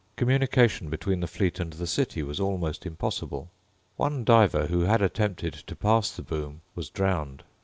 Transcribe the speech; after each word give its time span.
Communication 0.15 0.89
between 0.89 1.19
the 1.19 1.27
fleet 1.27 1.59
and 1.59 1.73
the 1.73 1.85
city 1.85 2.23
was 2.23 2.39
almost 2.39 2.87
impossible. 2.87 3.51
One 3.97 4.23
diver 4.23 4.65
who 4.65 4.79
had 4.79 4.99
attempted 4.99 5.53
to 5.53 5.75
pass 5.75 6.09
the 6.09 6.23
boom 6.23 6.61
was 6.73 6.89
drowned. 6.89 7.43